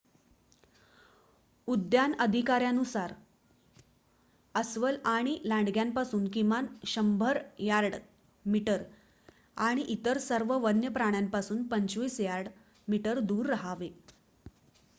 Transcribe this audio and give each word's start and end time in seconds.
उद्यान 1.67 2.13
अधिकाऱ्यांनुसार 2.19 3.11
अस्वल 4.55 4.95
आणि 5.05 5.37
लांडग्यांपासून 5.43 6.27
किमान 6.29 6.65
१०० 6.85 7.37
यार्ड/मीटर 7.59 8.83
आणि 9.59 9.81
इतर 9.89 10.17
सर्व 10.19 10.57
वन्य 10.59 10.89
प्राण्यांपासून 10.89 11.61
२५ 11.69 12.19
यार्ड/मीटर 12.19 13.19
दूर 13.21 13.45
राहावे! 13.45 13.89